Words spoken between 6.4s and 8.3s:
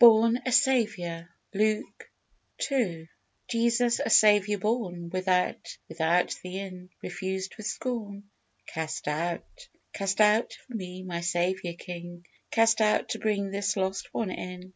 the inn, refused with scorn.